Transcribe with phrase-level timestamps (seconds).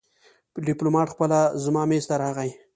[0.67, 2.51] ډيپلومات خپله زما مېز ته راغی.